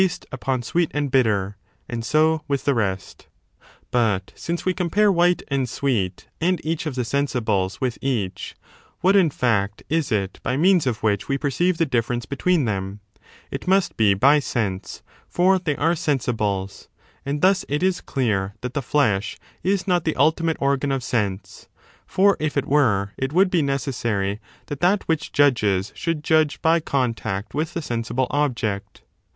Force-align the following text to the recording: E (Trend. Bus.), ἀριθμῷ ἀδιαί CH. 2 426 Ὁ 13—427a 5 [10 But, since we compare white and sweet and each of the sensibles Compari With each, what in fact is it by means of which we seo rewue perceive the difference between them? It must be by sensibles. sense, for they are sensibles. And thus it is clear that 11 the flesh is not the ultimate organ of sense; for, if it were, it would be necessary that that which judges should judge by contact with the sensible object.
E 0.03 0.07
(Trend. 0.09 0.25
Bus.), 0.31 0.71
ἀριθμῷ 0.71 1.09
ἀδιαί 1.11 1.13
CH. 1.13 2.09
2 2.09 2.09
426 2.09 2.09
Ὁ 2.09 2.45
13—427a 3.21 3.21
5 3.21 3.21
[10 3.21 3.27
But, 3.91 4.31
since 4.35 4.65
we 4.65 4.73
compare 4.73 5.11
white 5.11 5.43
and 5.47 5.69
sweet 5.69 6.27
and 6.41 6.59
each 6.65 6.87
of 6.87 6.95
the 6.95 7.03
sensibles 7.03 7.77
Compari 7.77 7.81
With 7.81 7.97
each, 8.01 8.55
what 9.01 9.15
in 9.15 9.29
fact 9.29 9.83
is 9.89 10.11
it 10.11 10.39
by 10.41 10.57
means 10.57 10.87
of 10.87 11.03
which 11.03 11.27
we 11.29 11.35
seo 11.37 11.37
rewue 11.37 11.41
perceive 11.41 11.77
the 11.77 11.85
difference 11.85 12.25
between 12.25 12.65
them? 12.65 13.01
It 13.51 13.67
must 13.67 13.95
be 13.95 14.15
by 14.15 14.39
sensibles. 14.39 14.43
sense, 14.49 15.01
for 15.29 15.59
they 15.59 15.75
are 15.75 15.93
sensibles. 15.93 16.87
And 17.23 17.43
thus 17.43 17.63
it 17.69 17.83
is 17.83 18.01
clear 18.01 18.55
that 18.61 18.69
11 18.69 18.71
the 18.73 18.81
flesh 18.81 19.37
is 19.61 19.87
not 19.87 20.03
the 20.05 20.15
ultimate 20.15 20.57
organ 20.59 20.91
of 20.91 21.03
sense; 21.03 21.67
for, 22.07 22.35
if 22.39 22.57
it 22.57 22.65
were, 22.65 23.11
it 23.17 23.33
would 23.33 23.51
be 23.51 23.61
necessary 23.61 24.39
that 24.65 24.79
that 24.81 25.03
which 25.03 25.31
judges 25.31 25.91
should 25.95 26.23
judge 26.23 26.59
by 26.63 26.79
contact 26.79 27.53
with 27.53 27.75
the 27.75 27.83
sensible 27.83 28.25
object. 28.31 29.03